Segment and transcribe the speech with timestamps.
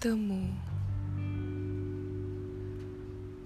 [0.00, 0.48] bertemu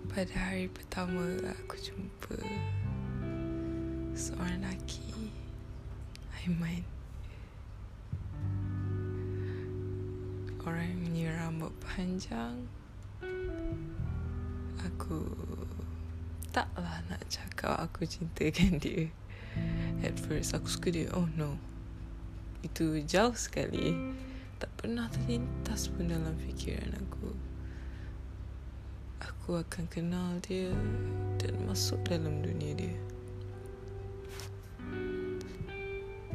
[0.06, 2.38] pada hari pertama aku jumpa
[4.14, 5.34] seorang lelaki
[6.38, 6.86] Aiman.
[10.62, 12.54] Orang yang punya rambut panjang.
[14.78, 15.26] Aku
[16.54, 19.10] taklah nak cakap aku cintakan dia.
[20.06, 21.58] At first aku suka dia oh no.
[22.62, 23.98] Itu jauh sekali
[24.64, 27.36] tak pernah terlintas pun dalam fikiran aku.
[29.20, 30.72] Aku akan kenal dia
[31.36, 32.96] dan masuk dalam dunia dia.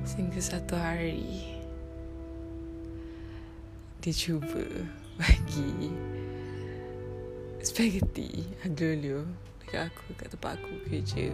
[0.06, 1.58] Sehingga satu hari,
[3.98, 4.62] dia cuba
[5.18, 5.90] bagi
[7.66, 9.26] spaghetti aglio
[9.66, 11.34] dekat aku kat tempat aku kerja.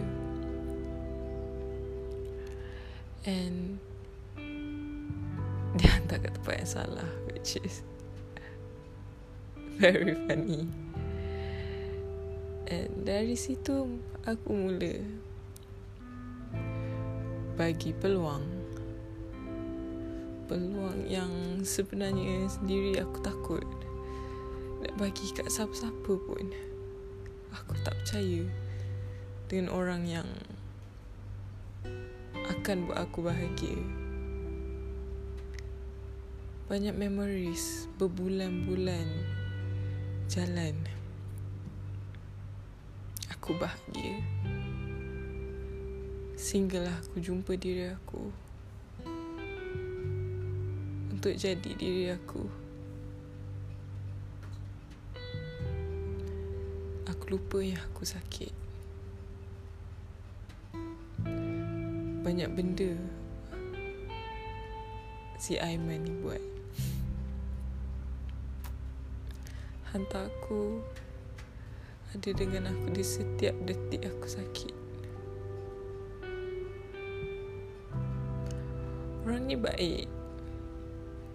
[3.28, 3.84] And
[5.80, 7.84] dia hantar kat tempat yang salah which is
[9.76, 10.64] very funny.
[12.66, 15.04] And dari situ aku mula
[17.60, 18.44] bagi peluang.
[20.48, 23.66] Peluang yang sebenarnya sendiri aku takut
[24.80, 26.46] nak bagi kat siapa-siapa pun.
[27.52, 28.48] Aku tak percaya
[29.46, 30.28] dengan orang yang
[32.48, 34.05] akan buat aku bahagia
[36.66, 39.06] banyak memories berbulan-bulan
[40.26, 40.74] jalan.
[43.30, 44.18] Aku bahagia.
[46.34, 48.34] Sehinggalah aku jumpa diri aku.
[51.14, 52.42] Untuk jadi diri aku.
[57.06, 58.50] Aku lupa yang aku sakit.
[62.26, 62.98] Banyak benda
[65.38, 66.55] si Aiman ni buat
[69.96, 70.84] hantar aku
[72.12, 74.74] ada dengan aku di setiap detik aku sakit.
[79.24, 80.04] Orang ni baik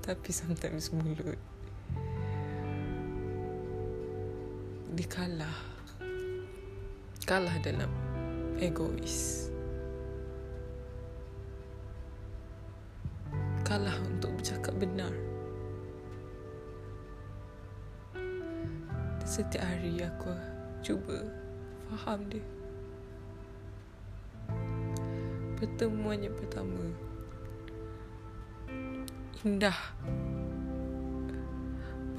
[0.05, 1.41] tapi sometimes mulut.
[4.93, 5.59] Dia kalah.
[7.25, 7.89] Kalah dalam
[8.61, 9.49] egois.
[13.65, 15.30] Kalah untuk bercakap benar.
[19.31, 20.35] Setiap hari aku
[20.83, 21.23] cuba
[21.87, 22.43] faham dia.
[25.55, 26.83] Pertemuan yang pertama.
[29.47, 29.79] Indah.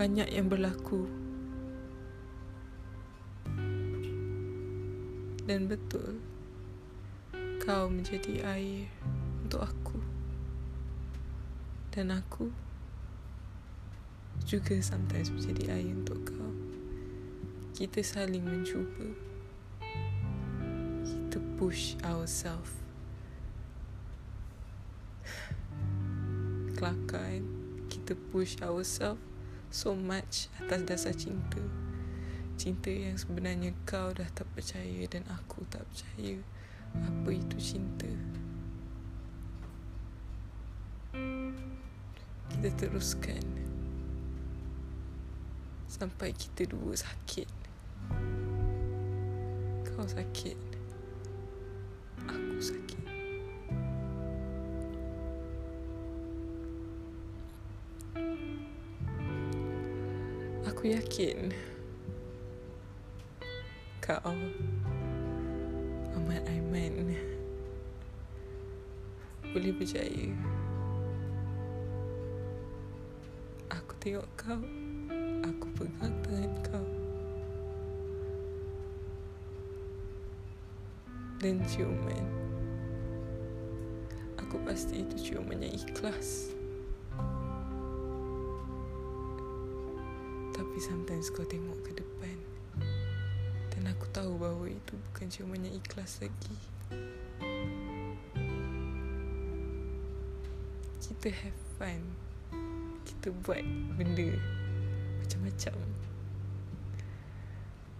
[0.00, 1.04] Banyak yang berlaku.
[5.44, 6.16] Dan betul.
[7.60, 8.88] Kau menjadi air
[9.44, 10.00] untuk aku.
[11.92, 12.48] Dan aku
[14.48, 16.41] juga sometimes menjadi air untuk kau
[17.82, 19.10] kita saling mencuba.
[21.02, 22.78] Kita push ourselves.
[26.78, 27.42] Kelakar kan
[27.90, 29.18] kita push ourselves
[29.74, 31.58] so much atas dasar cinta.
[32.54, 36.38] Cinta yang sebenarnya kau dah tak percaya dan aku tak percaya
[37.02, 38.06] apa itu cinta.
[42.46, 43.42] Kita teruskan.
[45.90, 47.61] Sampai kita dua sakit
[50.02, 50.58] kau sakit.
[52.26, 53.02] Aku sakit.
[60.66, 61.54] Aku yakin
[64.02, 64.34] Kau
[66.18, 67.14] Ahmad Aiman
[69.54, 70.34] Boleh berjaya.
[73.70, 74.66] Aku tengok kau
[75.46, 76.91] Aku pegang tangan kau
[81.42, 82.22] dan ciuman.
[84.38, 86.54] Aku pasti itu ciuman yang ikhlas.
[90.54, 92.38] Tapi sometimes kau tengok ke depan
[93.74, 96.54] dan aku tahu bahawa itu bukan ciuman yang ikhlas lagi.
[101.02, 102.02] Kita have fun.
[103.02, 103.66] Kita buat
[103.98, 104.38] benda
[105.18, 105.74] macam-macam.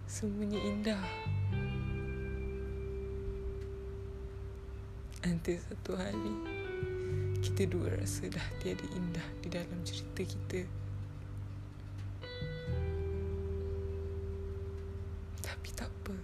[0.07, 1.03] Semuanya indah.
[5.23, 6.35] Nanti satu hari
[7.39, 10.67] Kita dua rasa dah tiada indah Di dalam cerita kita.
[15.39, 16.15] Tapi tak apa.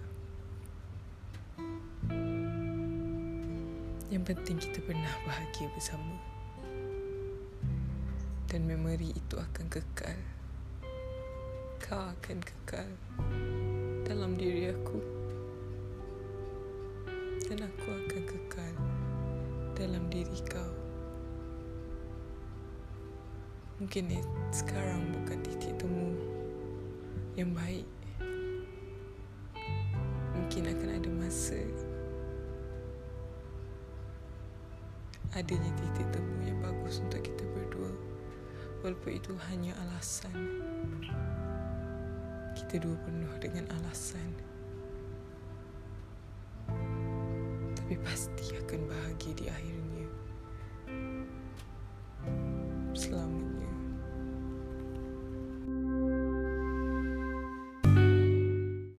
[4.12, 6.16] Yang penting kita pernah bahagia bersama.
[8.52, 10.20] Dan memori itu akan kekal.
[11.80, 12.90] Kau akan kekal
[14.04, 15.19] dalam diri aku
[17.50, 18.74] dan aku akan kekal
[19.74, 20.70] dalam diri kau.
[23.82, 24.22] Mungkin
[24.54, 26.14] sekarang bukan titik temu
[27.34, 27.82] yang baik.
[30.30, 31.58] Mungkin akan ada masa
[35.34, 37.90] adanya titik temu yang bagus untuk kita berdua.
[38.86, 40.38] Walaupun itu hanya alasan.
[42.54, 44.49] Kita dua penuh dengan alasan
[47.90, 50.06] tapi pasti akan bahagia di akhirnya.
[52.94, 53.49] Selamat.